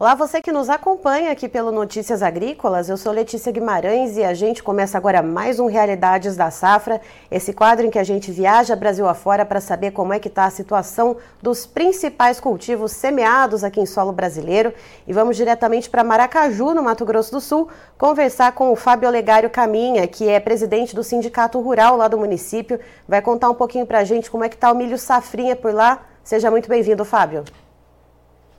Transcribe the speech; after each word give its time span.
Olá, 0.00 0.14
você 0.14 0.40
que 0.40 0.50
nos 0.50 0.70
acompanha 0.70 1.30
aqui 1.30 1.46
pelo 1.46 1.70
Notícias 1.70 2.22
Agrícolas. 2.22 2.88
Eu 2.88 2.96
sou 2.96 3.12
Letícia 3.12 3.52
Guimarães 3.52 4.16
e 4.16 4.24
a 4.24 4.32
gente 4.32 4.62
começa 4.62 4.96
agora 4.96 5.22
mais 5.22 5.60
um 5.60 5.66
Realidades 5.66 6.36
da 6.36 6.50
Safra, 6.50 7.02
esse 7.30 7.52
quadro 7.52 7.84
em 7.84 7.90
que 7.90 7.98
a 7.98 8.02
gente 8.02 8.32
viaja 8.32 8.74
Brasil 8.74 9.06
afora 9.06 9.44
para 9.44 9.60
saber 9.60 9.90
como 9.90 10.14
é 10.14 10.18
que 10.18 10.28
está 10.28 10.46
a 10.46 10.50
situação 10.50 11.18
dos 11.42 11.66
principais 11.66 12.40
cultivos 12.40 12.92
semeados 12.92 13.62
aqui 13.62 13.78
em 13.78 13.84
solo 13.84 14.10
brasileiro. 14.10 14.72
E 15.06 15.12
vamos 15.12 15.36
diretamente 15.36 15.90
para 15.90 16.02
Maracaju, 16.02 16.72
no 16.72 16.82
Mato 16.82 17.04
Grosso 17.04 17.32
do 17.32 17.40
Sul, 17.42 17.68
conversar 17.98 18.52
com 18.52 18.72
o 18.72 18.76
Fábio 18.76 19.06
Olegário 19.06 19.50
Caminha, 19.50 20.06
que 20.06 20.26
é 20.26 20.40
presidente 20.40 20.96
do 20.96 21.04
Sindicato 21.04 21.60
Rural 21.60 21.98
lá 21.98 22.08
do 22.08 22.16
município. 22.16 22.80
Vai 23.06 23.20
contar 23.20 23.50
um 23.50 23.54
pouquinho 23.54 23.84
para 23.84 23.98
a 23.98 24.04
gente 24.04 24.30
como 24.30 24.44
é 24.44 24.48
que 24.48 24.54
está 24.54 24.72
o 24.72 24.74
milho 24.74 24.96
safrinha 24.96 25.54
por 25.54 25.74
lá. 25.74 26.06
Seja 26.24 26.50
muito 26.50 26.70
bem-vindo, 26.70 27.04
Fábio. 27.04 27.44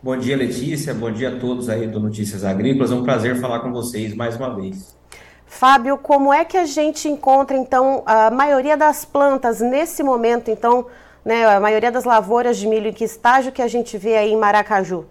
Bom 0.04 0.18
dia, 0.18 0.36
Letícia. 0.36 0.96
Bom 0.96 1.12
dia 1.12 1.30
a 1.30 1.40
todos 1.40 1.70
aí 1.70 1.86
do 1.86 2.00
Notícias 2.00 2.44
Agrícolas. 2.44 2.92
É 2.92 2.96
um 2.96 3.04
prazer 3.04 3.36
falar 3.40 3.60
com 3.60 3.72
vocês 3.72 4.16
mais 4.16 4.36
uma 4.36 4.56
vez. 4.56 4.98
Fábio, 5.46 5.96
como 5.96 6.34
é 6.34 6.44
que 6.44 6.58
a 6.58 6.66
gente 6.66 7.08
encontra, 7.08 7.56
então, 7.56 8.02
a 8.04 8.32
maioria 8.32 8.76
das 8.76 9.06
plantas 9.06 9.60
nesse 9.62 10.02
momento, 10.02 10.50
então, 10.50 10.88
né, 11.24 11.46
a 11.46 11.60
maioria 11.60 11.92
das 11.92 12.04
lavouras 12.04 12.58
de 12.58 12.66
milho, 12.66 12.88
em 12.88 12.94
que 12.94 13.04
estágio 13.04 13.52
que 13.52 13.62
a 13.62 13.68
gente 13.68 13.96
vê 13.96 14.18
aí 14.18 14.32
em 14.32 14.38
Maracaju? 14.38 15.06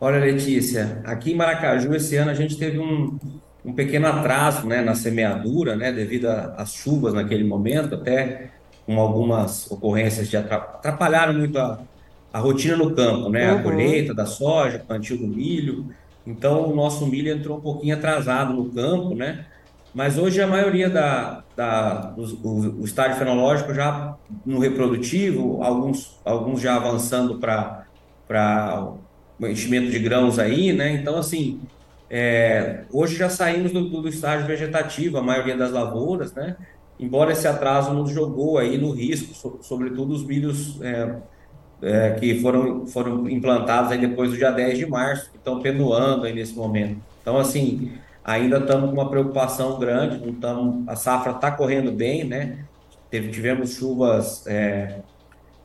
Olha, 0.00 0.18
Letícia, 0.18 1.02
aqui 1.04 1.32
em 1.32 1.36
Maracaju, 1.36 1.94
esse 1.94 2.16
ano 2.16 2.30
a 2.30 2.34
gente 2.34 2.56
teve 2.56 2.78
um, 2.78 3.18
um 3.62 3.74
pequeno 3.74 4.06
atraso 4.06 4.66
né, 4.66 4.80
na 4.80 4.94
semeadura, 4.94 5.76
né, 5.76 5.92
devido 5.92 6.28
às 6.28 6.72
chuvas 6.72 7.12
naquele 7.12 7.44
momento, 7.44 7.96
até 7.96 8.52
com 8.86 8.98
algumas 8.98 9.70
ocorrências 9.70 10.30
que 10.30 10.36
atrapalharam 10.36 11.34
muito 11.34 11.58
a, 11.58 11.78
a 12.36 12.38
rotina 12.38 12.76
no 12.76 12.94
campo, 12.94 13.30
né? 13.30 13.50
Uhum. 13.50 13.58
A 13.58 13.62
colheita 13.62 14.12
da 14.12 14.26
soja, 14.26 14.76
o 14.76 14.86
plantio 14.86 15.16
do 15.16 15.26
milho. 15.26 15.86
Então, 16.26 16.70
o 16.70 16.76
nosso 16.76 17.06
milho 17.06 17.32
entrou 17.32 17.56
um 17.56 17.60
pouquinho 17.62 17.96
atrasado 17.96 18.52
no 18.52 18.66
campo, 18.66 19.14
né? 19.14 19.46
Mas 19.94 20.18
hoje 20.18 20.42
a 20.42 20.46
maioria 20.46 20.90
da, 20.90 21.42
da 21.56 22.12
o, 22.14 22.82
o 22.82 22.84
estágio 22.84 23.16
fenológico 23.16 23.72
já 23.72 24.14
no 24.44 24.58
reprodutivo, 24.58 25.62
alguns, 25.62 26.20
alguns 26.26 26.60
já 26.60 26.76
avançando 26.76 27.38
para 27.38 27.86
o 29.40 29.46
enchimento 29.46 29.90
de 29.90 29.98
grãos 29.98 30.38
aí, 30.38 30.74
né? 30.74 30.92
Então, 30.92 31.16
assim, 31.16 31.58
é, 32.10 32.84
hoje 32.92 33.16
já 33.16 33.30
saímos 33.30 33.72
do, 33.72 33.88
do, 33.88 34.08
estágio 34.08 34.46
vegetativo, 34.46 35.16
a 35.16 35.22
maioria 35.22 35.56
das 35.56 35.72
lavouras, 35.72 36.34
né? 36.34 36.54
Embora 37.00 37.32
esse 37.32 37.48
atraso 37.48 37.94
nos 37.94 38.10
jogou 38.10 38.58
aí 38.58 38.76
no 38.76 38.90
risco, 38.90 39.32
so, 39.32 39.58
sobretudo 39.62 40.12
os 40.12 40.22
milhos 40.22 40.78
é, 40.82 41.16
é, 41.82 42.10
que 42.10 42.40
foram, 42.40 42.86
foram 42.86 43.28
implantados 43.28 43.92
aí 43.92 43.98
depois 43.98 44.30
do 44.30 44.36
dia 44.36 44.50
10 44.50 44.78
de 44.78 44.86
março, 44.86 45.30
que 45.30 45.36
estão 45.36 45.60
pendoando 45.60 46.24
aí 46.24 46.32
nesse 46.32 46.54
momento. 46.54 46.98
Então, 47.20 47.36
assim, 47.36 47.92
ainda 48.24 48.58
estamos 48.58 48.90
com 48.90 48.96
uma 48.96 49.10
preocupação 49.10 49.78
grande, 49.78 50.18
não 50.18 50.32
estamos, 50.32 50.88
a 50.88 50.96
safra 50.96 51.32
está 51.32 51.50
correndo 51.50 51.92
bem, 51.92 52.24
né? 52.24 52.64
Teve, 53.10 53.30
tivemos 53.30 53.74
chuvas 53.74 54.46
é, 54.46 55.00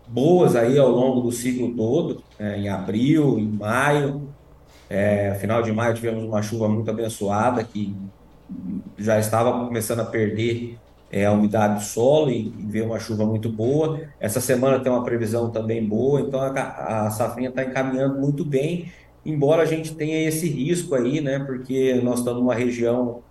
boas 0.08 0.56
aí 0.56 0.78
ao 0.78 0.90
longo 0.90 1.22
do 1.22 1.32
ciclo 1.32 1.74
todo, 1.76 2.24
é, 2.38 2.58
em 2.58 2.70
abril, 2.70 3.40
em 3.40 3.48
maio, 3.48 4.30
é, 4.90 5.36
final 5.36 5.64
de 5.64 5.72
maio 5.72 5.94
tivemos 5.94 6.22
uma 6.22 6.42
chuva 6.42 6.68
muito 6.68 6.92
abençoada 6.92 7.64
que 7.64 7.96
já 8.98 9.18
estava 9.18 9.66
começando 9.66 10.02
a 10.02 10.06
perder 10.06 10.78
é, 11.12 11.26
a 11.26 11.32
umidade 11.34 11.76
do 11.76 11.82
solo 11.82 12.32
e, 12.32 12.48
e 12.48 12.66
ver 12.66 12.84
uma 12.84 13.00
chuva 13.00 13.26
muito 13.26 13.50
boa. 13.52 14.00
Essa 14.20 14.40
semana 14.40 14.80
tem 14.80 14.92
uma 14.92 15.04
previsão 15.04 15.52
também 15.52 15.86
boa, 15.86 16.22
então 16.22 16.40
a, 16.40 17.06
a 17.06 17.12
safrinha 17.12 17.50
está 17.50 17.64
encaminhando 17.64 18.20
muito 18.20 18.46
bem, 18.46 18.92
embora 19.26 19.64
a 19.64 19.66
gente 19.66 19.94
tenha 19.94 20.28
esse 20.28 20.48
risco 20.48 20.96
aí, 20.96 21.20
né? 21.20 21.40
Porque 21.40 21.96
nós 22.02 22.20
estamos 22.20 22.42
numa 22.42 22.56
região 22.56 23.22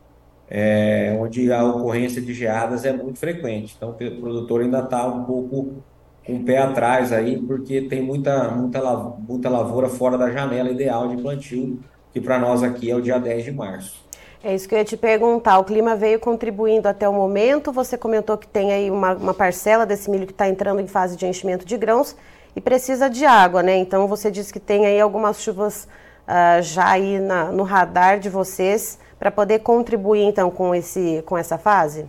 é, 0.49 1.17
onde 1.19 1.51
a 1.53 1.65
ocorrência 1.65 2.21
de 2.21 2.35
geadas 2.35 2.85
é 2.85 2.93
muito 2.93 3.19
frequente. 3.19 3.75
Então 3.77 3.91
o 3.91 3.95
produtor 4.21 4.61
ainda 4.61 4.81
está 4.81 5.07
um 5.07 5.25
pouco 5.25 5.83
com 6.27 6.37
o 6.37 6.45
pé 6.45 6.59
atrás 6.59 7.13
aí, 7.13 7.39
porque 7.41 7.83
tem 7.83 8.03
muita, 8.03 8.51
muita, 8.51 8.97
muita 9.19 9.49
lavoura 9.49 9.89
fora 9.89 10.19
da 10.19 10.31
janela 10.31 10.71
ideal 10.71 11.09
de 11.09 11.17
plantio, 11.23 11.81
que 12.13 12.21
para 12.21 12.39
nós 12.39 12.63
aqui 12.63 12.91
é 12.91 12.95
o 12.97 13.01
dia 13.01 13.19
10 13.19 13.45
de 13.45 13.53
março. 13.53 14.10
É 14.43 14.55
isso 14.55 14.67
que 14.67 14.75
eu 14.75 14.79
ia 14.79 14.85
te 14.85 14.97
perguntar. 14.97 15.59
O 15.59 15.65
clima 15.65 15.95
veio 15.95 16.19
contribuindo 16.19 16.89
até 16.89 17.07
o 17.07 17.13
momento. 17.13 17.71
Você 17.73 17.99
comentou 17.99 18.39
que 18.39 18.49
tem 18.49 18.73
aí 18.73 18.91
uma, 18.91 19.13
uma 19.13 19.35
parcela 19.35 19.85
desse 19.85 20.11
milho 20.11 20.27
que 20.27 20.33
está 20.33 20.49
entrando 20.49 20.81
em 20.81 20.87
fase 20.87 21.15
de 21.15 21.27
enchimento 21.27 21.67
de 21.67 21.77
grãos 21.77 22.17
e 22.57 22.61
precisa 22.61 23.11
de 23.11 23.27
água, 23.27 23.63
né? 23.63 23.77
Então 23.77 24.09
você 24.09 24.31
disse 24.31 24.51
que 24.51 24.59
tem 24.59 24.87
aí 24.87 24.99
algumas 24.99 25.43
chuvas 25.43 25.87
uh, 26.27 26.63
já 26.63 26.89
aí 26.89 27.19
na, 27.19 27.53
no 27.53 27.65
radar 27.65 28.19
de 28.19 28.31
vocês 28.31 28.99
para 29.19 29.31
poder 29.31 29.59
contribuir 29.59 30.23
então 30.23 30.51
com, 30.51 30.75
esse, 30.75 31.23
com 31.27 31.37
essa 31.37 31.59
fase? 31.59 32.07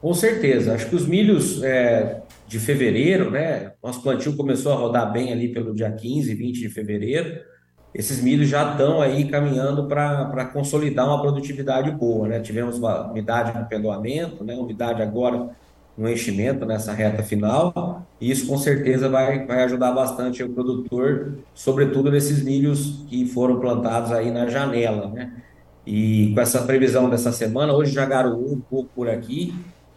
Com 0.00 0.12
certeza. 0.12 0.74
Acho 0.74 0.88
que 0.88 0.96
os 0.96 1.06
milhos 1.06 1.62
é, 1.62 2.20
de 2.48 2.58
fevereiro, 2.58 3.30
né? 3.30 3.74
Nosso 3.80 4.02
plantio 4.02 4.36
começou 4.36 4.72
a 4.72 4.74
rodar 4.74 5.12
bem 5.12 5.32
ali 5.32 5.52
pelo 5.52 5.72
dia 5.72 5.92
15, 5.92 6.34
20 6.34 6.58
de 6.58 6.68
fevereiro 6.68 7.51
esses 7.94 8.22
milhos 8.22 8.48
já 8.48 8.72
estão 8.72 9.00
aí 9.02 9.26
caminhando 9.26 9.86
para 9.86 10.44
consolidar 10.46 11.06
uma 11.06 11.20
produtividade 11.20 11.90
boa, 11.90 12.26
né? 12.26 12.40
Tivemos 12.40 12.78
uma 12.78 13.10
umidade 13.10 13.56
no 13.58 13.66
pendoamento, 13.66 14.42
né? 14.42 14.54
Umidade 14.54 15.02
agora 15.02 15.50
no 15.96 16.08
enchimento 16.08 16.64
nessa 16.64 16.92
reta 16.92 17.22
final, 17.22 18.06
e 18.18 18.30
isso 18.30 18.46
com 18.46 18.56
certeza 18.56 19.10
vai, 19.10 19.44
vai 19.44 19.62
ajudar 19.64 19.92
bastante 19.92 20.42
o 20.42 20.48
produtor, 20.48 21.34
sobretudo 21.54 22.10
nesses 22.10 22.42
milhos 22.42 23.04
que 23.08 23.26
foram 23.26 23.60
plantados 23.60 24.10
aí 24.10 24.30
na 24.30 24.48
janela, 24.48 25.08
né? 25.08 25.32
E 25.86 26.32
com 26.32 26.40
essa 26.40 26.62
previsão 26.62 27.10
dessa 27.10 27.30
semana, 27.30 27.74
hoje 27.74 27.92
já 27.92 28.06
garoou 28.06 28.52
um 28.52 28.60
pouco 28.60 28.88
por 28.94 29.08
aqui, 29.08 29.54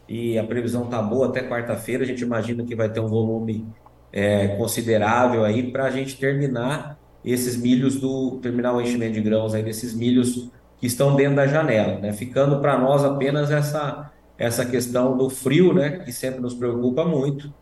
e 0.08 0.38
a 0.38 0.44
previsão 0.44 0.88
tá 0.88 1.02
boa 1.02 1.28
até 1.28 1.48
quarta-feira, 1.48 2.04
a 2.04 2.08
gente 2.08 2.24
imagina 2.24 2.64
que 2.66 2.76
vai 2.76 2.90
ter 2.90 3.00
um 3.00 3.08
volume 3.08 3.66
é, 4.12 4.50
considerável 4.50 5.46
aí 5.46 5.72
para 5.72 5.86
a 5.86 5.92
gente 5.92 6.18
terminar 6.18 6.98
esses 7.26 7.58
milhos 7.58 8.00
do 8.00 8.38
terminal 8.42 8.80
enchimento 8.82 9.14
de 9.14 9.22
grãos 9.22 9.54
aí 9.54 9.64
desses 9.64 9.94
milhos 9.94 10.50
que 10.78 10.86
estão 10.88 11.16
dentro 11.16 11.36
da 11.36 11.48
janela, 11.48 12.00
né? 12.00 12.14
Ficando 12.14 12.60
para 12.62 12.78
nós 12.78 13.04
apenas 13.04 13.52
essa 13.52 14.12
essa 14.38 14.66
questão 14.66 15.18
do 15.18 15.30
frio, 15.30 15.74
né, 15.74 16.00
que 16.00 16.12
sempre 16.12 16.42
nos 16.42 16.54
preocupa 16.54 17.06
muito, 17.06 17.54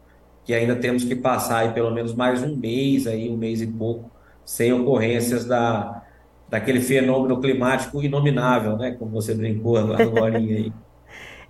que 0.44 0.54
ainda 0.54 0.76
temos 0.76 1.04
que 1.04 1.16
passar 1.16 1.60
aí 1.60 1.72
pelo 1.72 1.92
menos 1.92 2.16
mais 2.16 2.42
um 2.42 2.56
mês 2.56 3.06
aí, 3.08 3.30
um 3.30 3.38
mês 3.38 3.62
e 3.62 3.68
pouco, 3.68 4.12
sem 4.46 4.74
ocorrências 4.74 5.46
da 5.46 6.02
daquele 6.50 6.82
fenômeno 6.82 7.40
climático 7.42 8.04
inominável, 8.04 8.78
né, 8.78 8.92
como 8.92 9.12
você 9.12 9.34
brincou 9.34 9.78
agora 9.78 10.38
aí. 10.38 10.72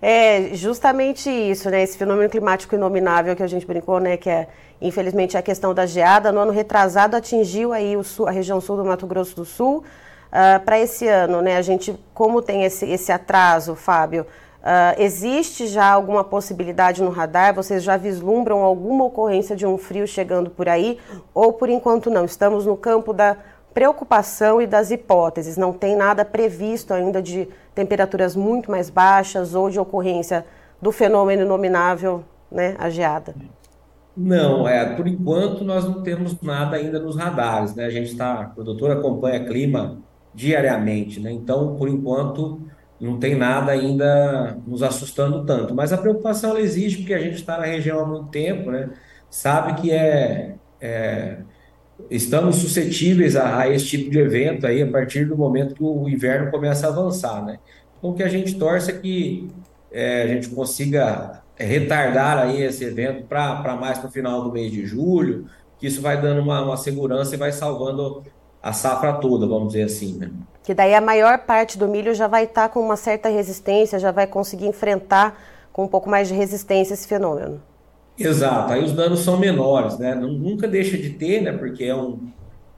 É 0.00 0.50
justamente 0.54 1.30
isso, 1.30 1.70
né? 1.70 1.82
Esse 1.82 1.96
fenômeno 1.96 2.28
climático 2.28 2.74
inominável 2.74 3.34
que 3.34 3.42
a 3.42 3.46
gente 3.46 3.66
brincou, 3.66 4.00
né? 4.00 4.16
Que 4.16 4.30
é, 4.30 4.48
infelizmente, 4.80 5.36
a 5.36 5.42
questão 5.42 5.72
da 5.72 5.86
geada. 5.86 6.32
No 6.32 6.40
ano 6.40 6.52
retrasado 6.52 7.16
atingiu 7.16 7.72
aí 7.72 8.02
sul, 8.04 8.26
a 8.26 8.30
região 8.30 8.60
sul 8.60 8.76
do 8.76 8.84
Mato 8.84 9.06
Grosso 9.06 9.36
do 9.36 9.44
Sul. 9.44 9.78
Uh, 9.78 9.84
ah, 10.32 10.62
Para 10.64 10.78
esse 10.78 11.06
ano, 11.06 11.40
né? 11.40 11.56
A 11.56 11.62
gente, 11.62 11.98
como 12.12 12.42
tem 12.42 12.64
esse, 12.64 12.84
esse 12.86 13.12
atraso, 13.12 13.74
Fábio, 13.74 14.26
uh, 14.62 15.00
existe 15.00 15.66
já 15.68 15.90
alguma 15.90 16.24
possibilidade 16.24 17.02
no 17.02 17.10
radar? 17.10 17.54
Vocês 17.54 17.82
já 17.82 17.96
vislumbram 17.96 18.62
alguma 18.62 19.04
ocorrência 19.04 19.54
de 19.54 19.64
um 19.64 19.78
frio 19.78 20.06
chegando 20.06 20.50
por 20.50 20.68
aí? 20.68 20.98
Ou 21.32 21.52
por 21.52 21.68
enquanto 21.68 22.10
não? 22.10 22.24
Estamos 22.24 22.66
no 22.66 22.76
campo 22.76 23.12
da 23.12 23.36
preocupação 23.74 24.62
e 24.62 24.66
das 24.66 24.90
hipóteses. 24.90 25.56
Não 25.56 25.72
tem 25.72 25.96
nada 25.96 26.24
previsto 26.24 26.94
ainda 26.94 27.20
de 27.20 27.48
temperaturas 27.74 28.36
muito 28.36 28.70
mais 28.70 28.88
baixas 28.88 29.54
ou 29.54 29.68
de 29.68 29.78
ocorrência 29.78 30.46
do 30.80 30.92
fenômeno 30.92 31.42
inominável, 31.42 32.24
né, 32.50 32.76
a 32.78 32.88
geada. 32.88 33.34
Não, 34.16 34.68
é, 34.68 34.94
por 34.94 35.08
enquanto 35.08 35.64
nós 35.64 35.84
não 35.84 36.02
temos 36.02 36.40
nada 36.40 36.76
ainda 36.76 37.00
nos 37.00 37.16
radares, 37.16 37.74
né? 37.74 37.84
A 37.86 37.90
gente 37.90 38.12
está, 38.12 38.42
a 38.42 38.44
produtora 38.44 38.94
acompanha 38.94 39.44
clima 39.44 39.98
diariamente, 40.32 41.18
né? 41.18 41.32
Então, 41.32 41.74
por 41.74 41.88
enquanto, 41.88 42.60
não 43.00 43.18
tem 43.18 43.34
nada 43.34 43.72
ainda 43.72 44.56
nos 44.64 44.84
assustando 44.84 45.44
tanto. 45.44 45.74
Mas 45.74 45.92
a 45.92 45.98
preocupação 45.98 46.56
existe 46.56 46.98
porque 46.98 47.14
a 47.14 47.18
gente 47.18 47.34
está 47.34 47.58
na 47.58 47.64
região 47.64 47.98
há 47.98 48.06
muito 48.06 48.28
tempo, 48.28 48.70
né? 48.70 48.90
Sabe 49.28 49.80
que 49.80 49.90
é, 49.90 50.54
é 50.80 51.38
estamos 52.10 52.56
suscetíveis 52.56 53.36
a, 53.36 53.60
a, 53.60 53.68
esse 53.68 53.86
tipo 53.86 54.10
de 54.10 54.18
evento 54.18 54.66
aí 54.66 54.82
a 54.82 54.90
partir 54.90 55.24
do 55.24 55.36
momento 55.36 55.74
que 55.74 55.82
o 55.82 56.08
inverno 56.08 56.50
começa 56.50 56.86
a 56.86 56.90
avançar, 56.90 57.44
né? 57.44 57.58
Então, 57.98 58.10
o 58.10 58.14
que 58.14 58.22
a 58.22 58.28
gente 58.28 58.54
torce 58.56 58.90
é 58.90 58.94
que 58.94 59.48
é, 59.90 60.22
a 60.22 60.26
gente 60.26 60.48
consiga 60.48 61.42
retardar 61.56 62.38
aí 62.38 62.62
esse 62.62 62.84
evento 62.84 63.24
para 63.24 63.76
mais 63.80 63.98
para 63.98 64.08
o 64.08 64.10
final 64.10 64.42
do 64.42 64.52
mês 64.52 64.72
de 64.72 64.84
julho, 64.84 65.46
que 65.78 65.86
isso 65.86 66.02
vai 66.02 66.20
dando 66.20 66.40
uma, 66.40 66.62
uma 66.62 66.76
segurança 66.76 67.34
e 67.34 67.38
vai 67.38 67.52
salvando 67.52 68.22
a 68.62 68.72
safra 68.72 69.12
toda, 69.14 69.46
vamos 69.46 69.68
dizer 69.68 69.84
assim, 69.84 70.14
né? 70.18 70.30
Que 70.62 70.72
daí 70.72 70.94
a 70.94 71.00
maior 71.00 71.38
parte 71.40 71.76
do 71.78 71.86
milho 71.86 72.14
já 72.14 72.26
vai 72.26 72.44
estar 72.44 72.68
tá 72.68 72.68
com 72.68 72.80
uma 72.80 72.96
certa 72.96 73.28
resistência, 73.28 73.98
já 73.98 74.10
vai 74.10 74.26
conseguir 74.26 74.66
enfrentar 74.66 75.38
com 75.72 75.84
um 75.84 75.88
pouco 75.88 76.08
mais 76.08 76.28
de 76.28 76.34
resistência 76.34 76.94
esse 76.94 77.06
fenômeno. 77.06 77.60
Exato, 78.18 78.72
aí 78.72 78.84
os 78.84 78.92
danos 78.92 79.20
são 79.20 79.38
menores, 79.38 79.98
né? 79.98 80.14
Nunca 80.14 80.68
deixa 80.68 80.96
de 80.96 81.10
ter, 81.10 81.42
né? 81.42 81.52
Porque 81.52 81.84
é 81.84 81.96
um, 81.96 82.28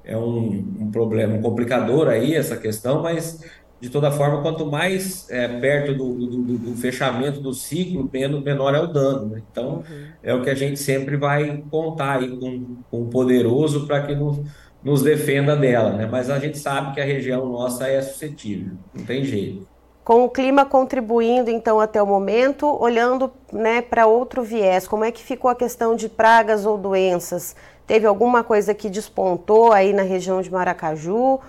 é 0.04 0.16
um, 0.16 0.64
um 0.80 0.90
problema, 0.90 1.34
um 1.34 1.42
complicador 1.42 2.08
aí 2.08 2.34
essa 2.34 2.56
questão, 2.56 3.02
mas 3.02 3.40
de 3.78 3.90
toda 3.90 4.10
forma, 4.10 4.40
quanto 4.40 4.64
mais 4.64 5.28
é, 5.30 5.46
perto 5.60 5.94
do, 5.94 6.14
do, 6.14 6.58
do, 6.58 6.74
fechamento 6.76 7.40
do 7.40 7.52
ciclo, 7.52 8.10
menor 8.42 8.74
é 8.74 8.80
o 8.80 8.86
dano. 8.86 9.26
Né? 9.26 9.42
Então, 9.50 9.84
uhum. 9.88 10.06
é 10.22 10.34
o 10.34 10.42
que 10.42 10.48
a 10.48 10.54
gente 10.54 10.78
sempre 10.78 11.16
vai 11.16 11.62
contar 11.70 12.20
aí 12.20 12.28
com, 12.38 12.76
com 12.90 13.02
o 13.02 13.08
poderoso 13.08 13.86
para 13.86 14.00
que 14.02 14.14
nos, 14.14 14.40
nos 14.82 15.02
defenda 15.02 15.54
dela. 15.54 15.92
Né? 15.92 16.08
Mas 16.10 16.30
a 16.30 16.38
gente 16.38 16.58
sabe 16.58 16.94
que 16.94 17.00
a 17.00 17.04
região 17.04 17.46
nossa 17.46 17.86
é 17.86 18.00
suscetível, 18.00 18.72
não 18.94 19.04
tem 19.04 19.22
jeito. 19.22 19.68
Com 20.06 20.24
o 20.24 20.30
clima 20.30 20.64
contribuindo 20.64 21.50
então 21.50 21.80
até 21.80 22.00
o 22.00 22.06
momento, 22.06 22.64
olhando 22.80 23.28
né, 23.52 23.82
para 23.82 24.06
outro 24.06 24.40
viés, 24.40 24.86
como 24.86 25.04
é 25.04 25.10
que 25.10 25.20
ficou 25.20 25.50
a 25.50 25.54
questão 25.56 25.96
de 25.96 26.08
pragas 26.08 26.64
ou 26.64 26.78
doenças? 26.78 27.56
Teve 27.88 28.06
alguma 28.06 28.44
coisa 28.44 28.72
que 28.72 28.88
despontou 28.88 29.72
aí 29.72 29.92
na 29.92 30.02
região 30.02 30.40
de 30.40 30.48
Maracaju? 30.48 31.34
Uh, 31.34 31.40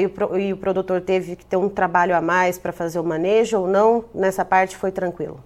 e, 0.00 0.06
o, 0.06 0.38
e 0.38 0.52
o 0.54 0.56
produtor 0.56 1.02
teve 1.02 1.36
que 1.36 1.44
ter 1.44 1.58
um 1.58 1.68
trabalho 1.68 2.16
a 2.16 2.22
mais 2.22 2.56
para 2.56 2.72
fazer 2.72 2.98
o 2.98 3.04
manejo 3.04 3.60
ou 3.60 3.68
não? 3.68 4.06
Nessa 4.14 4.46
parte 4.46 4.78
foi 4.78 4.90
tranquilo? 4.90 5.38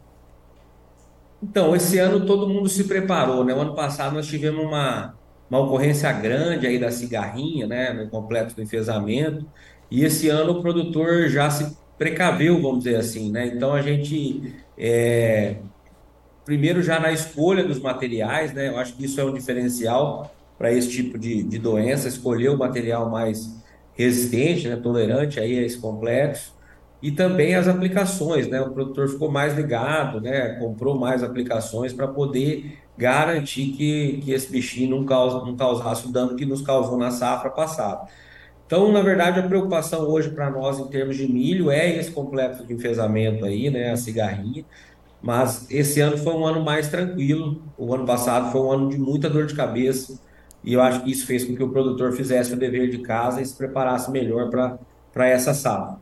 Então, 1.43 1.75
esse 1.75 1.99
ano 1.99 2.25
todo 2.25 2.49
mundo 2.49 2.69
se 2.69 2.85
preparou, 2.85 3.45
né? 3.45 3.53
O 3.53 3.63
ano 3.63 3.75
passado 3.75 4.15
nós 4.15 4.29
tivemos 4.29 4.65
uma, 4.65 5.17
uma 5.51 5.59
ocorrência 5.59 6.13
grande 6.13 6.69
aí 6.69 6.79
da 6.79 6.93
cigarrinha, 6.93 7.67
né? 7.67 7.93
No 7.93 8.09
completo 8.09 8.55
do 8.55 8.63
enfesamento. 8.63 9.45
E 9.91 10.05
esse 10.05 10.29
ano 10.29 10.53
o 10.53 10.63
produtor 10.63 11.29
já 11.29 11.51
se 11.51 11.83
precaveu, 11.99 12.61
vamos 12.61 12.85
dizer 12.85 12.97
assim, 12.97 13.31
né? 13.31 13.47
Então 13.47 13.73
a 13.73 13.83
gente 13.83 14.55
é, 14.77 15.57
primeiro 16.45 16.83
já 16.83 17.01
na 17.01 17.13
escolha 17.13 17.65
dos 17.65 17.79
materiais, 17.81 18.53
né? 18.53 18.69
Eu 18.69 18.79
acho 18.79 18.95
que 18.95 19.05
isso 19.05 19.21
é 19.21 19.25
um 19.25 19.33
diferencial 19.33 20.35
para 20.59 20.73
esse 20.73 20.91
tipo 20.91 21.19
de, 21.19 21.43
de 21.43 21.59
doença, 21.59 22.09
escolher 22.09 22.51
o 22.51 22.59
material 22.59 23.11
mais 23.11 23.63
resistente, 23.95 24.69
né, 24.69 24.77
tolerante 24.77 25.39
aí 25.39 25.59
a 25.59 25.63
esse 25.63 25.79
complexo, 25.79 26.53
e 27.03 27.11
também 27.13 27.55
as 27.55 27.69
aplicações, 27.69 28.49
né? 28.49 28.61
O 28.61 28.73
produtor 28.73 29.09
ficou 29.09 29.31
mais 29.31 29.55
ligado, 29.55 30.21
né? 30.21 30.57
Comprou 30.59 30.99
mais 30.99 31.23
aplicações 31.23 31.93
para 31.93 32.09
poder 32.09 32.79
garantir 32.97 33.73
que, 33.73 34.23
que 34.25 34.33
esse 34.33 34.51
bichinho 34.51 34.97
não, 34.97 35.05
causa, 35.05 35.39
não 35.45 35.57
causasse 35.57 36.07
o 36.07 36.13
dano 36.13 36.37
que 36.37 36.47
nos 36.47 36.63
causou 36.63 36.97
na 36.97 37.11
safra 37.11 37.51
passada. 37.51 38.09
Então, 38.75 38.91
na 38.91 39.03
verdade, 39.03 39.39
a 39.39 39.43
preocupação 39.45 40.01
hoje 40.01 40.31
para 40.31 40.51
nós 40.51 40.81
em 40.81 40.89
termos 40.89 41.17
de 41.17 41.33
milho 41.33 41.71
é 41.71 41.97
esse 41.97 42.11
complexo 42.11 42.67
de 42.67 42.75
enfesamento 42.75 43.45
aí, 43.45 43.71
né? 43.71 43.93
A 43.93 43.97
cigarrinha. 43.97 44.65
Mas 45.23 45.71
esse 45.71 46.01
ano 46.01 46.19
foi 46.19 46.35
um 46.35 46.45
ano 46.45 46.61
mais 46.61 46.89
tranquilo. 46.89 47.63
O 47.79 47.95
ano 47.95 48.05
passado 48.05 48.51
foi 48.51 48.61
um 48.61 48.73
ano 48.73 48.89
de 48.89 48.99
muita 48.99 49.31
dor 49.31 49.47
de 49.47 49.55
cabeça 49.55 50.19
e 50.65 50.73
eu 50.73 50.83
acho 50.83 51.05
que 51.05 51.13
isso 51.13 51.25
fez 51.25 51.45
com 51.45 51.55
que 51.55 51.63
o 51.63 51.69
produtor 51.69 52.15
fizesse 52.15 52.53
o 52.53 52.57
dever 52.57 52.91
de 52.91 52.99
casa 52.99 53.41
e 53.41 53.47
se 53.47 53.55
preparasse 53.55 54.11
melhor 54.11 54.51
para 54.51 55.29
essa 55.29 55.55
safra. 55.55 55.99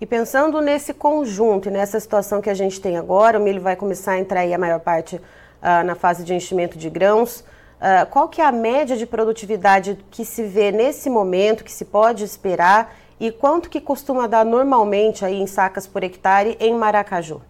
E 0.00 0.04
pensando 0.04 0.60
nesse 0.60 0.92
conjunto 0.92 1.68
e 1.68 1.70
nessa 1.70 2.00
situação 2.00 2.40
que 2.40 2.50
a 2.50 2.54
gente 2.54 2.80
tem 2.80 2.96
agora, 2.96 3.38
o 3.38 3.42
milho 3.44 3.60
vai 3.60 3.76
começar 3.76 4.14
a 4.14 4.18
entrar 4.18 4.40
aí 4.40 4.52
a 4.52 4.58
maior 4.58 4.80
parte 4.80 5.14
uh, 5.14 5.86
na 5.86 5.94
fase 5.94 6.24
de 6.24 6.34
enchimento 6.34 6.76
de 6.76 6.90
grãos. 6.90 7.44
Uh, 7.78 8.06
qual 8.10 8.28
que 8.28 8.40
é 8.40 8.44
a 8.44 8.50
média 8.50 8.96
de 8.96 9.06
produtividade 9.06 9.98
que 10.10 10.24
se 10.24 10.42
vê 10.42 10.72
nesse 10.72 11.08
momento, 11.08 11.62
que 11.62 11.70
se 11.70 11.84
pode 11.84 12.24
esperar, 12.24 12.94
e 13.20 13.30
quanto 13.30 13.70
que 13.70 13.80
costuma 13.80 14.26
dar 14.26 14.44
normalmente 14.44 15.24
aí 15.24 15.40
em 15.40 15.46
sacas 15.46 15.86
por 15.86 16.02
hectare 16.02 16.56
em 16.58 16.74
Maracaju? 16.74 17.40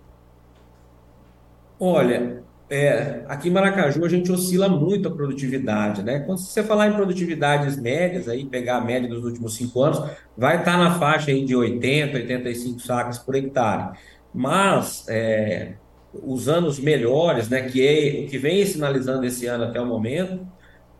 Olha, 1.80 2.42
é, 2.68 3.22
aqui 3.28 3.48
em 3.48 3.52
Maracaju 3.52 4.04
a 4.04 4.08
gente 4.08 4.30
oscila 4.30 4.68
muito 4.68 5.08
a 5.08 5.10
produtividade, 5.10 6.02
né? 6.02 6.20
Quando 6.20 6.38
você 6.38 6.62
falar 6.62 6.88
em 6.88 6.92
produtividades 6.92 7.80
médias, 7.80 8.28
aí 8.28 8.44
pegar 8.44 8.76
a 8.76 8.80
média 8.80 9.08
dos 9.08 9.24
últimos 9.24 9.56
cinco 9.56 9.82
anos, 9.82 10.02
vai 10.36 10.58
estar 10.58 10.76
na 10.76 10.98
faixa 10.98 11.30
aí 11.30 11.44
de 11.44 11.56
80, 11.56 12.16
85 12.16 12.80
sacas 12.80 13.18
por 13.18 13.34
hectare. 13.34 13.96
Mas 14.34 15.06
é, 15.08 15.74
os 16.12 16.48
anos 16.48 16.78
melhores, 16.78 17.48
né, 17.48 17.62
que 17.62 17.86
é 17.86 18.24
o 18.24 18.28
que 18.28 18.38
vem 18.38 18.64
sinalizando 18.64 19.24
esse 19.26 19.46
ano 19.46 19.64
até 19.64 19.80
o 19.80 19.86
momento, 19.86 20.46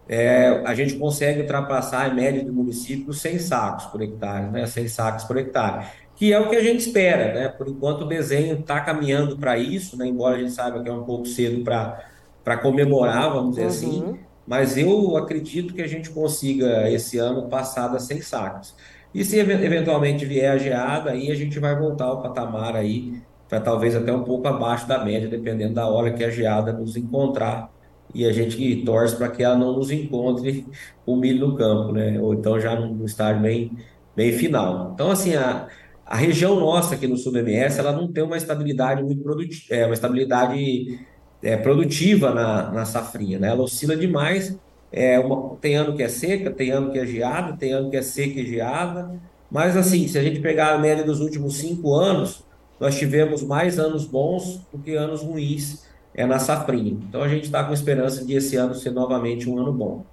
é, 0.08 0.62
a 0.64 0.75
gente 0.75 0.94
consegue 0.96 1.43
ultrapassar 1.43 2.10
a 2.10 2.14
média 2.14 2.43
do 2.44 2.52
município 2.52 3.12
100 3.12 3.38
sacos 3.38 3.87
por 3.87 4.00
hectare, 4.00 4.50
né? 4.50 4.66
100 4.66 4.88
sacos 4.88 5.25
por 5.25 5.37
hectare 5.37 5.87
que 6.19 6.32
é 6.32 6.40
o 6.40 6.50
que 6.50 6.56
a 6.56 6.62
gente 6.62 6.81
espera, 6.81 7.32
né? 7.32 7.49
Por 7.49 7.69
enquanto 7.69 8.02
o 8.02 8.05
desenho 8.05 8.58
está 8.58 8.81
caminhando 8.81 9.38
para 9.38 9.56
isso, 9.56 9.96
né? 9.96 10.05
Embora 10.05 10.34
a 10.34 10.38
gente 10.40 10.50
saiba 10.50 10.82
que 10.82 10.88
é 10.88 10.93
um 10.93 11.05
pouco 11.05 11.26
cedo 11.26 11.62
para 11.62 12.56
comemorar, 12.56 13.32
vamos 13.32 13.50
dizer 13.50 13.69
assim, 13.69 14.00
uhum. 14.00 14.10
assim, 14.10 14.20
mas 14.44 14.76
eu 14.76 15.16
acredito 15.16 15.72
que 15.72 15.81
a 15.81 15.87
gente 15.87 16.10
consiga 16.10 16.90
esse 16.90 17.19
ano 17.19 17.49
passar 17.49 17.87
das 17.87 18.02
100 18.02 18.20
sacos. 18.22 18.75
E 19.14 19.25
se 19.25 19.38
eventualmente 19.38 20.25
vier 20.25 20.50
a 20.50 20.58
geada, 20.58 21.12
aí 21.12 21.31
a 21.31 21.37
gente 21.37 21.60
vai 21.60 21.78
voltar 21.78 22.06
ao 22.06 22.20
patamar 22.20 22.75
aí, 22.75 23.22
para 23.49 23.61
talvez 23.61 23.97
até 23.97 24.12
um 24.12 24.25
pouco 24.25 24.47
abaixo 24.47 24.87
da 24.87 25.03
média, 25.05 25.29
dependendo 25.29 25.75
da 25.75 25.89
hora 25.89 26.12
que 26.12 26.23
a 26.23 26.31
geada 26.31 26.73
nos 26.73 26.97
encontrar. 26.97 27.71
E 28.15 28.25
a 28.25 28.33
gente 28.33 28.83
torce 28.85 29.17
para 29.17 29.29
que 29.29 29.43
ela 29.43 29.56
não 29.56 29.73
nos 29.75 29.91
encontre 29.91 30.67
o 31.05 31.17
milho 31.17 31.49
no 31.49 31.56
campo, 31.56 31.93
né? 31.93 32.19
Ou 32.21 32.35
então 32.35 32.59
já 32.61 32.79
no 32.79 33.05
estágio 33.05 33.43
bem, 33.43 33.73
bem 34.17 34.33
final. 34.33 34.93
Então, 34.95 35.11
assim, 35.11 35.35
a, 35.35 35.69
a 36.06 36.17
região 36.17 36.59
nossa 36.59 36.95
aqui 36.95 37.06
no 37.06 37.17
sul 37.17 37.33
do 37.33 37.39
MS, 37.39 37.79
ela 37.79 37.93
não 37.93 38.11
tem 38.11 38.25
uma 38.25 38.37
estabilidade 38.37 39.03
muito 39.03 39.23
produtiva, 39.23 39.75
é, 39.75 39.85
uma 39.85 39.94
estabilidade 39.94 41.06
é, 41.43 41.56
produtiva 41.56 42.33
na, 42.35 42.71
na 42.71 42.85
safrinha, 42.85 43.39
né? 43.39 43.49
Ela 43.49 43.62
oscila 43.62 43.97
demais. 43.97 44.59
É 44.91 45.19
uma, 45.19 45.55
tem 45.56 45.75
ano 45.77 45.94
que 45.94 46.03
é 46.03 46.09
seca, 46.09 46.51
tem 46.51 46.71
ano 46.71 46.91
que 46.91 46.99
é 46.99 47.06
geada, 47.06 47.56
tem 47.56 47.73
ano 47.73 47.91
que 47.91 47.97
é 47.97 48.03
seca 48.03 48.41
e 48.41 48.47
geada. 48.47 49.21
Mas 49.51 49.77
assim, 49.77 50.09
se 50.09 50.19
a 50.19 50.23
gente 50.23 50.41
pegar 50.41 50.75
a 50.75 50.79
média 50.79 51.05
dos 51.05 51.21
últimos 51.21 51.56
cinco 51.56 51.94
anos, 51.94 52.43
nós 52.81 52.97
tivemos 52.97 53.43
mais 53.43 53.79
anos 53.79 54.05
bons 54.05 54.61
do 54.73 54.79
que 54.79 54.95
anos 54.95 55.23
ruins 55.23 55.85
é, 56.15 56.27
na 56.27 56.39
safrinha. 56.39 56.99
Então 57.09 57.23
a 57.23 57.29
gente 57.29 57.45
está 57.45 57.65
com 57.65 57.73
esperança 57.73 58.25
de 58.25 58.35
esse 58.35 58.57
ano 58.57 58.75
ser 58.75 58.91
novamente 58.91 59.49
um 59.49 59.59
ano 59.59 59.73
bom. 59.73 60.05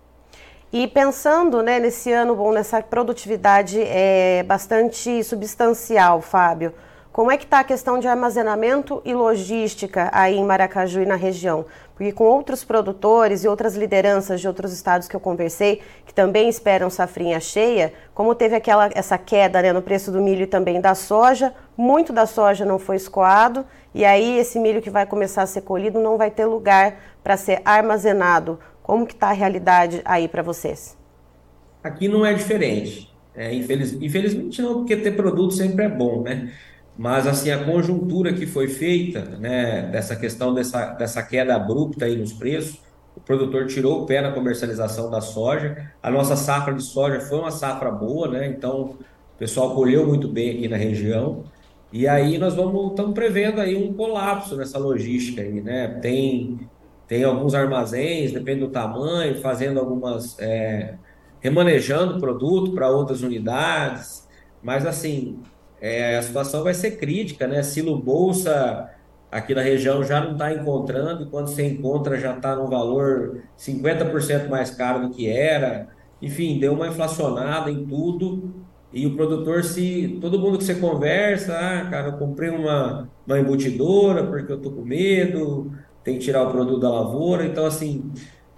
E 0.71 0.87
pensando 0.87 1.61
né, 1.61 1.79
nesse 1.79 2.11
ano 2.11 2.35
bom, 2.35 2.51
nessa 2.51 2.81
produtividade 2.81 3.79
é, 3.81 4.43
bastante 4.43 5.23
substancial, 5.23 6.21
Fábio, 6.21 6.73
como 7.15 7.31
é 7.31 7.37
que 7.37 7.45
está 7.45 7.61
a 7.61 7.63
questão 7.63 7.97
de 7.97 8.09
armazenamento 8.09 9.01
e 9.05 9.13
logística 9.13 10.09
aí 10.11 10.35
em 10.35 10.43
Maracaju 10.43 11.01
e 11.01 11.05
na 11.05 11.15
região? 11.15 11.65
Porque 11.95 12.11
com 12.11 12.25
outros 12.25 12.65
produtores 12.65 13.45
e 13.45 13.47
outras 13.47 13.77
lideranças 13.77 14.41
de 14.41 14.49
outros 14.49 14.73
estados 14.73 15.07
que 15.07 15.15
eu 15.15 15.19
conversei, 15.21 15.81
que 16.05 16.13
também 16.13 16.49
esperam 16.49 16.89
safrinha 16.89 17.39
cheia, 17.39 17.93
como 18.13 18.35
teve 18.35 18.57
aquela 18.57 18.89
essa 18.93 19.17
queda 19.17 19.61
né, 19.61 19.71
no 19.71 19.81
preço 19.81 20.11
do 20.11 20.19
milho 20.19 20.41
e 20.41 20.45
também 20.45 20.81
da 20.81 20.93
soja, 20.93 21.53
muito 21.77 22.11
da 22.11 22.25
soja 22.25 22.65
não 22.65 22.77
foi 22.77 22.97
escoado, 22.97 23.65
e 23.93 24.03
aí 24.03 24.37
esse 24.37 24.59
milho 24.59 24.81
que 24.81 24.89
vai 24.89 25.05
começar 25.05 25.43
a 25.43 25.47
ser 25.47 25.61
colhido 25.61 26.01
não 26.01 26.17
vai 26.17 26.29
ter 26.29 26.45
lugar 26.45 26.99
para 27.23 27.37
ser 27.37 27.61
armazenado. 27.63 28.59
Como 28.83 29.07
que 29.07 29.13
está 29.13 29.29
a 29.29 29.31
realidade 29.31 30.01
aí 30.03 30.27
para 30.27 30.43
vocês? 30.43 30.97
Aqui 31.81 32.09
não 32.09 32.25
é 32.25 32.33
diferente. 32.33 33.09
É, 33.33 33.53
infeliz... 33.53 33.93
Infelizmente 33.93 34.61
não, 34.61 34.79
porque 34.79 34.97
ter 34.97 35.11
produto 35.11 35.53
sempre 35.53 35.85
é 35.85 35.89
bom, 35.89 36.21
né? 36.21 36.51
Mas 36.97 37.27
assim, 37.27 37.51
a 37.51 37.63
conjuntura 37.63 38.33
que 38.33 38.45
foi 38.45 38.67
feita, 38.67 39.21
né, 39.37 39.83
dessa 39.91 40.15
questão 40.15 40.53
dessa, 40.53 40.93
dessa 40.93 41.21
queda 41.21 41.55
abrupta 41.55 42.05
aí 42.05 42.15
nos 42.15 42.31
preços, 42.31 42.79
o 43.15 43.19
produtor 43.19 43.67
tirou 43.67 44.03
o 44.03 44.05
pé 44.05 44.21
na 44.21 44.31
comercialização 44.31 45.09
da 45.09 45.21
soja. 45.21 45.91
A 46.01 46.11
nossa 46.11 46.35
safra 46.35 46.73
de 46.73 46.83
soja 46.83 47.19
foi 47.21 47.39
uma 47.39 47.51
safra 47.51 47.89
boa, 47.91 48.27
né? 48.27 48.47
Então, 48.47 48.97
o 49.35 49.37
pessoal 49.37 49.73
colheu 49.73 50.05
muito 50.05 50.27
bem 50.27 50.51
aqui 50.51 50.67
na 50.67 50.77
região. 50.77 51.43
E 51.93 52.07
aí 52.07 52.37
nós 52.37 52.55
vamos 52.55 52.91
estamos 52.91 53.13
prevendo 53.13 53.61
aí 53.61 53.75
um 53.75 53.93
colapso 53.93 54.57
nessa 54.57 54.77
logística 54.77 55.41
aí, 55.41 55.61
né? 55.61 55.99
Tem 56.01 56.59
tem 57.07 57.23
alguns 57.23 57.53
armazéns, 57.53 58.31
depende 58.31 58.61
do 58.61 58.69
tamanho, 58.69 59.39
fazendo 59.41 59.79
algumas. 59.79 60.37
É, 60.39 60.95
remanejando 61.39 62.17
o 62.17 62.19
produto 62.19 62.73
para 62.73 62.89
outras 62.89 63.21
unidades, 63.21 64.27
mas 64.63 64.83
assim, 64.85 65.39
é, 65.85 66.17
a 66.17 66.21
situação 66.23 66.63
vai 66.63 66.73
ser 66.73 66.97
crítica, 66.97 67.47
né? 67.47 67.61
Silo 67.61 67.95
Bolsa 67.95 68.89
aqui 69.31 69.53
na 69.53 69.61
região 69.61 70.03
já 70.03 70.19
não 70.19 70.31
está 70.33 70.51
encontrando, 70.51 71.23
e 71.23 71.25
quando 71.27 71.47
você 71.49 71.63
encontra 71.67 72.19
já 72.19 72.35
está 72.35 72.55
no 72.55 72.67
valor 72.67 73.43
50% 73.55 74.49
mais 74.49 74.71
caro 74.71 75.07
do 75.07 75.13
que 75.13 75.29
era. 75.29 75.87
Enfim, 76.19 76.59
deu 76.59 76.73
uma 76.73 76.87
inflacionada 76.87 77.69
em 77.69 77.85
tudo. 77.85 78.65
E 78.91 79.05
o 79.05 79.15
produtor, 79.15 79.63
se 79.63 80.17
todo 80.19 80.39
mundo 80.39 80.57
que 80.57 80.63
você 80.63 80.73
conversa, 80.75 81.53
ah, 81.53 81.89
cara, 81.89 82.07
eu 82.07 82.17
comprei 82.17 82.49
uma, 82.49 83.07
uma 83.27 83.39
embutidora 83.39 84.25
porque 84.25 84.51
eu 84.51 84.59
tô 84.59 84.71
com 84.71 84.81
medo, 84.81 85.71
tem 86.03 86.17
que 86.17 86.25
tirar 86.25 86.47
o 86.47 86.51
produto 86.51 86.79
da 86.79 86.89
lavoura. 86.89 87.45
Então, 87.45 87.65
assim, 87.65 88.11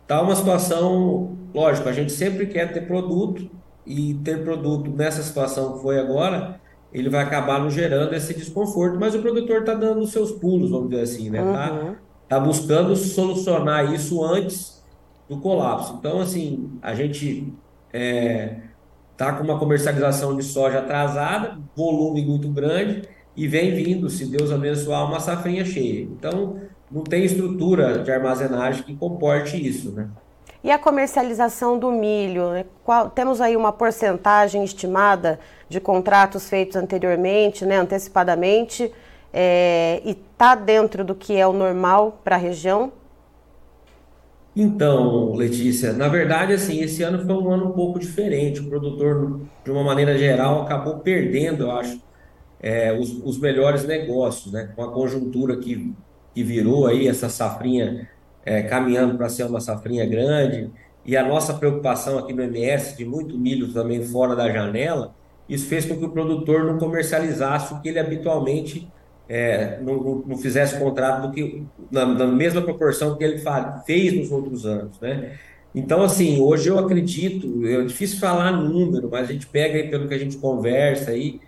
tá 0.06 0.22
uma 0.22 0.36
situação, 0.36 1.38
lógico, 1.54 1.90
a 1.90 1.94
gente 1.94 2.12
sempre 2.14 2.46
quer 2.48 2.72
ter 2.72 2.88
produto 2.88 3.50
e 3.86 4.14
ter 4.24 4.44
produto 4.44 4.90
nessa 4.92 5.22
situação 5.24 5.74
que 5.74 5.82
foi 5.82 6.00
agora, 6.00 6.60
ele 6.92 7.10
vai 7.10 7.24
acabar 7.24 7.60
nos 7.60 7.74
gerando 7.74 8.14
esse 8.14 8.34
desconforto, 8.34 8.98
mas 9.00 9.14
o 9.14 9.22
produtor 9.22 9.60
está 9.60 9.74
dando 9.74 10.02
os 10.02 10.12
seus 10.12 10.32
pulos, 10.32 10.72
vamos 10.72 10.90
dizer 10.90 11.02
assim, 11.04 11.30
né? 11.30 11.42
Tá, 11.44 11.72
uhum. 11.72 11.96
tá 12.28 12.40
buscando 12.40 12.96
solucionar 12.96 13.94
isso 13.94 14.24
antes 14.24 14.84
do 15.30 15.38
colapso. 15.40 15.96
Então, 16.00 16.22
assim, 16.22 16.72
a 16.82 16.96
gente 16.96 17.54
é, 17.92 18.58
está 19.12 19.34
com 19.34 19.44
uma 19.44 19.60
comercialização 19.60 20.36
de 20.36 20.44
soja 20.44 20.80
atrasada, 20.80 21.58
volume 21.76 22.26
muito 22.26 22.48
grande, 22.50 23.02
e 23.36 23.48
vem 23.48 23.74
vindo, 23.76 24.10
se 24.10 24.26
Deus 24.26 24.52
abençoar, 24.52 25.06
uma 25.06 25.20
safrinha 25.20 25.66
cheia. 25.66 26.04
Então, 26.04 26.58
não 26.90 27.04
tem 27.04 27.24
estrutura 27.24 28.00
de 28.00 28.12
armazenagem 28.12 28.84
que 28.84 28.96
comporte 28.96 29.56
isso, 29.56 29.92
né? 29.92 30.10
E 30.64 30.72
a 30.72 30.80
comercialização 30.80 31.78
do 31.78 31.92
milho? 31.92 32.52
Né? 32.52 32.66
Qual, 32.84 33.10
temos 33.10 33.40
aí 33.40 33.56
uma 33.56 33.72
porcentagem 33.72 34.64
estimada 34.64 35.40
de 35.70 35.80
contratos 35.80 36.50
feitos 36.50 36.76
anteriormente, 36.76 37.66
né, 37.66 37.78
antecipadamente, 37.78 38.92
é, 39.34 40.02
e 40.04 40.12
está 40.12 40.56
dentro 40.56 41.04
do 41.04 41.14
que 41.14 41.36
é 41.36 41.46
o 41.46 41.54
normal 41.54 42.20
para 42.24 42.36
a 42.36 42.40
região? 42.40 42.92
Então, 44.56 45.36
Letícia, 45.36 45.94
na 45.94 46.08
verdade, 46.08 46.52
assim, 46.54 46.82
esse 46.82 47.04
ano 47.04 47.24
foi 47.24 47.36
um 47.36 47.52
ano 47.52 47.70
um 47.70 47.74
pouco 47.74 48.00
diferente. 48.00 48.60
O 48.60 48.68
produtor, 48.68 49.42
de 49.64 49.70
uma 49.70 49.84
maneira 49.84 50.18
geral, 50.18 50.64
acabou 50.64 50.98
perdendo, 50.98 51.66
eu 51.66 51.72
acho, 51.72 52.02
é, 52.60 52.92
os, 52.92 53.12
os, 53.24 53.38
melhores 53.38 53.86
negócios, 53.86 54.52
né? 54.52 54.72
Com 54.76 54.84
a 54.84 54.92
conjuntura 54.92 55.58
que, 55.58 55.94
que 56.34 56.44
virou 56.44 56.88
aí, 56.88 57.08
essa 57.08 57.30
safrinha 57.30 58.10
é, 58.48 58.64
caminhando 58.64 59.18
para 59.18 59.28
ser 59.28 59.44
uma 59.44 59.60
safrinha 59.60 60.06
grande, 60.06 60.72
e 61.06 61.18
a 61.18 61.28
nossa 61.28 61.54
preocupação 61.54 62.18
aqui 62.18 62.32
no 62.32 62.42
MS 62.44 62.96
de 62.96 63.04
muito 63.04 63.38
milho 63.38 63.74
também 63.74 64.02
fora 64.02 64.36
da 64.38 64.50
janela, 64.50 65.14
isso 65.50 65.68
fez 65.68 65.86
com 65.86 65.98
que 65.98 66.06
o 66.06 66.10
produtor 66.10 66.64
não 66.64 66.78
comercializasse 66.78 67.74
o 67.74 67.82
que 67.82 67.90
ele 67.90 68.00
habitualmente 68.00 68.90
é, 69.28 69.80
não, 69.82 70.24
não, 70.26 70.38
fizesse 70.38 70.80
contrato 70.80 71.28
do 71.28 71.34
que 71.34 71.64
na, 71.92 72.06
na, 72.06 72.28
mesma 72.28 72.62
proporção 72.62 73.18
que 73.18 73.24
ele 73.24 73.42
fez 73.86 74.14
nos 74.14 74.32
outros 74.32 74.66
anos, 74.66 74.98
né? 75.02 75.38
Então, 75.76 76.02
assim, 76.02 76.40
hoje 76.40 76.70
eu 76.70 76.80
acredito, 76.80 77.68
é 77.68 77.84
difícil 77.84 78.20
falar 78.20 78.52
número, 78.54 79.10
mas 79.12 79.30
a 79.30 79.34
gente 79.34 79.46
pega 79.48 79.78
aí 79.78 79.90
pelo 79.90 80.08
que 80.08 80.14
a 80.14 80.18
gente 80.18 80.38
conversa 80.38 81.12
aí, 81.12 81.42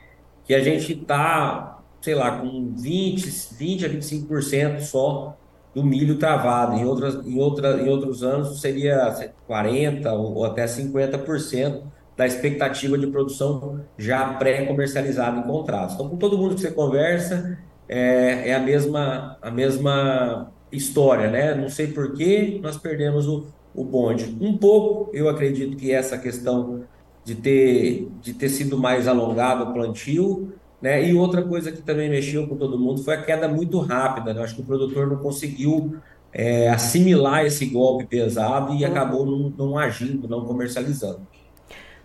que 0.44 0.54
a 0.54 0.62
gente 0.62 0.92
está, 0.92 1.82
sei 2.02 2.16
lá, 2.16 2.40
com 2.40 2.74
20, 2.76 3.56
20 3.58 3.86
a 3.86 3.90
25% 3.90 4.82
só 4.82 5.38
do 5.74 5.84
milho 5.84 6.18
travado. 6.18 6.76
Em, 6.76 6.86
outras, 6.86 7.26
em, 7.26 7.40
outra, 7.40 7.82
em 7.82 7.90
outros 7.90 8.24
anos 8.24 8.60
seria 8.60 9.14
40% 9.48 10.06
ou 10.14 10.46
até 10.46 10.66
50% 10.66 11.84
da 12.18 12.26
expectativa 12.26 12.98
de 12.98 13.08
produção 13.08 13.80
já 13.98 14.34
pré-comercializada 14.34 15.40
em 15.40 15.44
contratos. 15.44 15.96
Então, 15.96 16.10
com 16.10 16.18
todo 16.18 16.38
mundo 16.38 16.56
que 16.56 16.62
você 16.62 16.72
conversa, 16.72 17.58
é, 17.88 18.50
é 18.50 18.56
a, 18.56 18.60
mesma, 18.60 19.38
a 19.42 19.50
mesma 19.50 20.52
história, 20.72 21.30
né? 21.30 21.56
Não 21.56 21.70
sei 21.70 21.88
por 21.88 22.14
que 22.14 22.60
nós 22.62 22.78
perdemos 22.78 23.28
o, 23.28 23.48
o 23.74 23.84
bonde. 23.84 24.38
Um 24.42 24.58
pouco, 24.58 25.10
eu 25.14 25.30
acredito 25.30 25.78
que 25.78 25.92
essa 25.92 26.18
questão 26.18 26.84
de 27.24 27.36
ter, 27.36 28.10
de 28.22 28.34
ter 28.34 28.50
sido 28.50 28.78
mais 28.78 29.08
alongado 29.08 29.64
o 29.64 29.74
plantio, 29.74 30.54
né? 30.82 31.04
E 31.04 31.14
outra 31.14 31.42
coisa 31.42 31.72
que 31.72 31.82
também 31.82 32.10
mexeu 32.10 32.48
com 32.48 32.56
todo 32.56 32.80
mundo 32.80 33.04
foi 33.04 33.16
a 33.16 33.22
queda 33.22 33.48
muito 33.48 33.80
rápida. 33.80 34.34
Né? 34.34 34.44
Acho 34.44 34.56
que 34.56 34.62
o 34.62 34.66
produtor 34.66 35.08
não 35.08 35.18
conseguiu 35.18 35.98
é, 36.32 36.70
assimilar 36.70 37.46
esse 37.46 37.66
golpe 37.66 38.06
pesado 38.06 38.74
e 38.76 38.86
acabou 38.86 39.26
não, 39.26 39.54
não 39.58 39.78
agindo, 39.78 40.28
não 40.28 40.46
comercializando. 40.46 41.22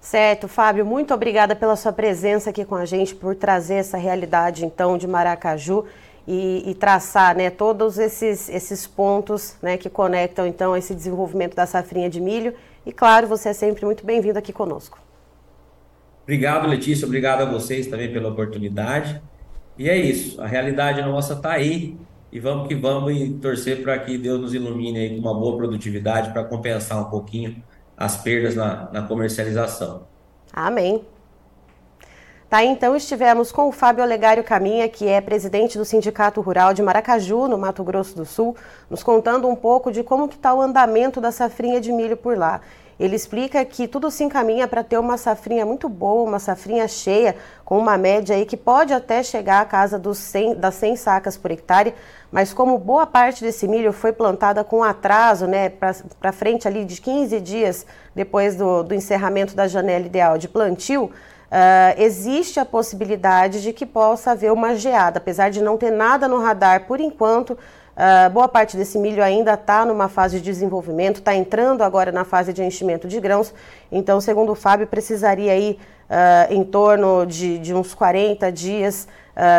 Certo, 0.00 0.48
Fábio, 0.48 0.84
muito 0.84 1.14
obrigada 1.14 1.56
pela 1.56 1.76
sua 1.76 1.92
presença 1.92 2.50
aqui 2.50 2.62
com 2.62 2.74
a 2.74 2.84
gente, 2.84 3.14
por 3.14 3.34
trazer 3.34 3.76
essa 3.76 3.96
realidade, 3.96 4.66
então, 4.66 4.98
de 4.98 5.06
Maracaju 5.06 5.86
e, 6.28 6.62
e 6.70 6.74
traçar, 6.74 7.34
né, 7.34 7.48
todos 7.48 7.98
esses, 7.98 8.50
esses 8.50 8.86
pontos, 8.86 9.56
né, 9.62 9.78
que 9.78 9.88
conectam, 9.88 10.46
então, 10.46 10.76
esse 10.76 10.94
desenvolvimento 10.94 11.54
da 11.54 11.64
safrinha 11.64 12.10
de 12.10 12.20
milho. 12.20 12.52
E, 12.84 12.92
claro, 12.92 13.26
você 13.26 13.48
é 13.48 13.52
sempre 13.54 13.86
muito 13.86 14.04
bem-vindo 14.04 14.38
aqui 14.38 14.52
conosco. 14.52 14.98
Obrigado, 16.24 16.66
Letícia, 16.66 17.06
obrigado 17.06 17.42
a 17.42 17.44
vocês 17.44 17.86
também 17.86 18.12
pela 18.12 18.30
oportunidade. 18.30 19.22
E 19.78 19.88
é 19.88 19.96
isso, 19.96 20.40
a 20.40 20.46
realidade 20.46 21.00
nossa 21.02 21.34
está 21.34 21.52
aí 21.52 21.96
e 22.32 22.40
vamos 22.40 22.66
que 22.66 22.74
vamos 22.74 23.12
e 23.14 23.30
torcer 23.34 23.82
para 23.82 23.96
que 23.98 24.18
Deus 24.18 24.40
nos 24.40 24.54
ilumine 24.54 24.98
aí 24.98 25.10
com 25.10 25.20
uma 25.20 25.38
boa 25.38 25.56
produtividade 25.56 26.32
para 26.32 26.42
compensar 26.42 27.00
um 27.00 27.10
pouquinho 27.10 27.62
as 27.96 28.16
perdas 28.16 28.56
na, 28.56 28.90
na 28.90 29.02
comercialização. 29.02 30.02
Amém. 30.52 31.04
Tá, 32.48 32.62
então 32.62 32.94
estivemos 32.94 33.50
com 33.50 33.68
o 33.68 33.72
Fábio 33.72 34.04
Olegário 34.04 34.44
Caminha, 34.44 34.88
que 34.88 35.08
é 35.08 35.20
presidente 35.20 35.76
do 35.76 35.84
Sindicato 35.84 36.40
Rural 36.40 36.72
de 36.72 36.82
Maracaju, 36.82 37.48
no 37.48 37.58
Mato 37.58 37.82
Grosso 37.82 38.16
do 38.16 38.24
Sul, 38.24 38.56
nos 38.88 39.02
contando 39.02 39.48
um 39.48 39.56
pouco 39.56 39.90
de 39.90 40.04
como 40.04 40.28
que 40.28 40.36
está 40.36 40.54
o 40.54 40.60
andamento 40.60 41.20
da 41.20 41.32
safrinha 41.32 41.80
de 41.80 41.90
milho 41.90 42.16
por 42.16 42.38
lá. 42.38 42.60
Ele 42.98 43.16
explica 43.16 43.64
que 43.64 43.88
tudo 43.88 44.10
se 44.10 44.22
encaminha 44.22 44.68
para 44.68 44.84
ter 44.84 44.98
uma 44.98 45.16
safrinha 45.16 45.66
muito 45.66 45.88
boa, 45.88 46.28
uma 46.28 46.38
safrinha 46.38 46.86
cheia, 46.86 47.36
com 47.64 47.78
uma 47.78 47.96
média 47.96 48.36
aí 48.36 48.46
que 48.46 48.56
pode 48.56 48.92
até 48.92 49.22
chegar 49.22 49.60
à 49.60 49.64
casa 49.64 49.98
dos 49.98 50.18
100, 50.18 50.56
das 50.56 50.74
100 50.74 50.96
sacas 50.96 51.36
por 51.36 51.50
hectare, 51.50 51.94
mas 52.30 52.52
como 52.52 52.78
boa 52.78 53.06
parte 53.06 53.42
desse 53.42 53.66
milho 53.66 53.92
foi 53.92 54.12
plantada 54.12 54.62
com 54.62 54.82
atraso, 54.82 55.46
né, 55.46 55.68
para 55.68 56.32
frente 56.32 56.68
ali 56.68 56.84
de 56.84 57.00
15 57.00 57.40
dias 57.40 57.86
depois 58.14 58.56
do, 58.56 58.82
do 58.82 58.94
encerramento 58.94 59.54
da 59.54 59.66
janela 59.66 60.06
ideal 60.06 60.38
de 60.38 60.48
plantio, 60.48 61.10
Uh, 61.54 62.02
existe 62.02 62.58
a 62.58 62.64
possibilidade 62.64 63.62
de 63.62 63.72
que 63.72 63.86
possa 63.86 64.32
haver 64.32 64.50
uma 64.50 64.74
geada, 64.74 65.18
apesar 65.18 65.50
de 65.50 65.62
não 65.62 65.76
ter 65.76 65.92
nada 65.92 66.26
no 66.26 66.40
radar 66.40 66.84
por 66.84 66.98
enquanto. 66.98 67.50
Uh, 67.50 68.28
boa 68.32 68.48
parte 68.48 68.76
desse 68.76 68.98
milho 68.98 69.22
ainda 69.22 69.54
está 69.54 69.86
numa 69.86 70.08
fase 70.08 70.38
de 70.38 70.42
desenvolvimento, 70.42 71.18
está 71.18 71.32
entrando 71.32 71.82
agora 71.82 72.10
na 72.10 72.24
fase 72.24 72.52
de 72.52 72.60
enchimento 72.60 73.06
de 73.06 73.20
grãos. 73.20 73.54
Então, 73.92 74.20
segundo 74.20 74.50
o 74.50 74.56
Fábio, 74.56 74.88
precisaria 74.88 75.52
aí 75.52 75.78
uh, 76.10 76.52
em 76.52 76.64
torno 76.64 77.24
de, 77.24 77.56
de, 77.58 77.72
uns 77.72 77.94
40 77.94 78.50
dias 78.50 79.06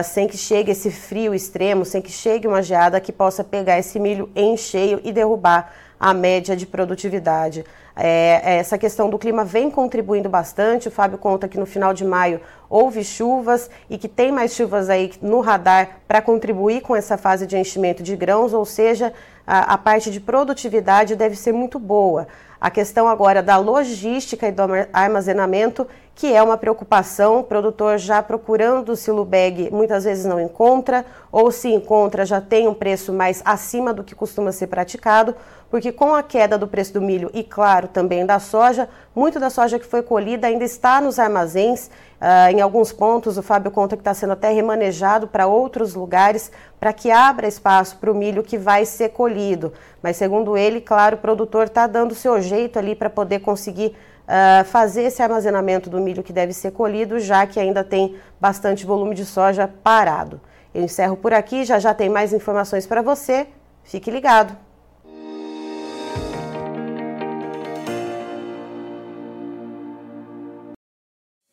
sem 0.05 0.25
que 0.25 0.37
chegue 0.37 0.71
esse 0.71 0.89
frio 0.89 1.35
extremo, 1.35 1.83
sem 1.83 2.01
que 2.01 2.09
chegue 2.09 2.47
uma 2.47 2.63
geada 2.63 2.97
que 3.01 3.11
possa 3.11 3.43
pegar 3.43 3.77
esse 3.77 3.99
milho 3.99 4.29
em 4.33 4.55
cheio 4.55 5.01
e 5.03 5.11
derrubar 5.11 5.69
a 5.99 6.13
média 6.13 6.55
de 6.55 6.65
produtividade. 6.65 7.65
É, 7.95 8.57
essa 8.57 8.77
questão 8.77 9.09
do 9.09 9.17
clima 9.17 9.45
vem 9.45 9.71
contribuindo 9.71 10.27
bastante. 10.27 10.87
O 10.87 10.91
Fábio 10.91 11.17
conta 11.17 11.47
que 11.47 11.57
no 11.57 11.65
final 11.65 11.93
de 11.93 12.03
maio 12.03 12.41
houve 12.69 13.03
chuvas 13.03 13.69
e 13.89 13.97
que 13.97 14.09
tem 14.09 14.31
mais 14.31 14.53
chuvas 14.53 14.89
aí 14.89 15.13
no 15.21 15.39
radar 15.39 15.99
para 16.07 16.21
contribuir 16.21 16.81
com 16.81 16.95
essa 16.95 17.17
fase 17.17 17.47
de 17.47 17.57
enchimento 17.57 18.03
de 18.03 18.15
grãos, 18.15 18.53
ou 18.53 18.65
seja, 18.65 19.13
a, 19.47 19.73
a 19.73 19.77
parte 19.77 20.11
de 20.11 20.19
produtividade 20.19 21.15
deve 21.15 21.35
ser 21.35 21.53
muito 21.53 21.79
boa. 21.79 22.27
A 22.59 22.69
questão 22.69 23.07
agora 23.07 23.43
da 23.43 23.57
logística 23.57 24.47
e 24.47 24.51
do 24.51 24.63
armazenamento, 24.91 25.87
que 26.15 26.33
é 26.33 26.41
uma 26.41 26.57
preocupação, 26.57 27.41
o 27.41 27.43
produtor 27.43 27.97
já 27.97 28.23
procurando 28.23 28.93
o 28.93 29.25
bag 29.25 29.69
muitas 29.69 30.05
vezes 30.05 30.23
não 30.23 30.39
encontra, 30.39 31.05
ou 31.29 31.51
se 31.51 31.67
encontra 31.67 32.25
já 32.25 32.39
tem 32.39 32.69
um 32.69 32.73
preço 32.73 33.11
mais 33.11 33.41
acima 33.43 33.93
do 33.93 34.01
que 34.01 34.15
costuma 34.15 34.53
ser 34.53 34.67
praticado, 34.67 35.35
porque 35.69 35.91
com 35.91 36.15
a 36.15 36.23
queda 36.23 36.57
do 36.57 36.69
preço 36.69 36.93
do 36.93 37.01
milho 37.01 37.29
e, 37.33 37.43
claro, 37.43 37.89
também 37.89 38.25
da 38.25 38.39
soja, 38.39 38.87
muito 39.13 39.41
da 39.41 39.49
soja 39.49 39.77
que 39.77 39.85
foi 39.85 40.01
colhida 40.01 40.47
ainda 40.47 40.63
está 40.63 41.01
nos 41.01 41.19
armazéns. 41.19 41.89
Uh, 42.15 42.49
em 42.49 42.61
alguns 42.61 42.93
pontos, 42.93 43.37
o 43.37 43.43
Fábio 43.43 43.69
conta 43.69 43.97
que 43.97 44.01
está 44.01 44.13
sendo 44.13 44.31
até 44.31 44.49
remanejado 44.49 45.27
para 45.27 45.47
outros 45.47 45.93
lugares 45.93 46.49
para 46.79 46.93
que 46.93 47.11
abra 47.11 47.45
espaço 47.45 47.97
para 47.97 48.09
o 48.09 48.15
milho 48.15 48.41
que 48.41 48.57
vai 48.57 48.85
ser 48.85 49.09
colhido. 49.09 49.73
Mas, 50.01 50.15
segundo 50.15 50.55
ele, 50.55 50.79
claro, 50.79 51.17
o 51.17 51.19
produtor 51.19 51.65
está 51.65 51.87
dando 51.87 52.13
o 52.13 52.15
seu 52.15 52.41
jeito 52.41 52.79
ali 52.79 52.95
para 52.95 53.09
poder 53.09 53.39
conseguir 53.39 53.93
uh, 54.25 54.65
fazer 54.65 55.03
esse 55.03 55.21
armazenamento 55.21 55.89
do 55.89 55.99
milho 55.99 56.23
que 56.23 56.33
deve 56.33 56.53
ser 56.53 56.71
colhido, 56.71 57.19
já 57.19 57.45
que 57.45 57.59
ainda 57.59 57.83
tem 57.83 58.15
bastante 58.39 58.85
volume 58.85 59.15
de 59.15 59.25
soja 59.25 59.67
parado. 59.83 60.41
Eu 60.73 60.83
encerro 60.83 61.15
por 61.15 61.33
aqui, 61.33 61.63
já 61.63 61.79
já 61.79 61.93
tem 61.93 62.09
mais 62.09 62.33
informações 62.33 62.85
para 62.85 63.01
você. 63.01 63.47
Fique 63.83 64.11
ligado. 64.11 64.57